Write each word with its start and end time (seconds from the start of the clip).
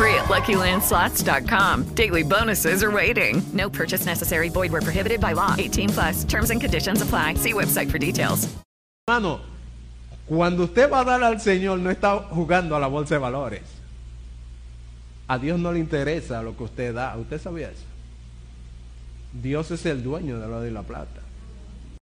Free 0.00 0.14
at 0.14 0.30
LuckyLandSlots.com. 0.30 1.94
Daily 1.94 2.22
bonuses 2.22 2.82
are 2.82 2.90
waiting. 2.90 3.42
No 3.52 3.68
purchase 3.68 4.06
necessary. 4.06 4.48
Void 4.48 4.72
where 4.72 4.80
prohibited 4.80 5.20
by 5.20 5.34
law. 5.34 5.54
18 5.58 5.90
plus. 5.90 6.24
Terms 6.24 6.50
and 6.50 6.58
conditions 6.58 7.02
apply. 7.02 7.34
See 7.34 7.52
website 7.52 7.90
for 7.90 7.98
details. 7.98 8.48
Hermano, 9.06 9.40
cuando 10.26 10.64
usted 10.64 10.90
va 10.90 11.00
a 11.00 11.04
dar 11.04 11.22
al 11.22 11.38
Señor, 11.38 11.80
no 11.80 11.90
está 11.90 12.16
jugando 12.30 12.74
a 12.76 12.80
la 12.80 12.86
bolsa 12.86 13.16
de 13.16 13.20
valores. 13.20 13.60
A 15.28 15.36
Dios 15.38 15.60
no 15.60 15.70
le 15.70 15.80
interesa 15.80 16.42
lo 16.42 16.56
que 16.56 16.64
usted 16.64 16.94
da. 16.94 17.14
¿Usted 17.18 17.38
sabía 17.38 17.68
eso? 17.68 17.84
Dios 19.34 19.70
es 19.70 19.84
el 19.84 20.02
dueño 20.02 20.40
de 20.40 20.48
lo 20.48 20.62
de 20.62 20.70
la 20.70 20.82
plata. 20.82 21.20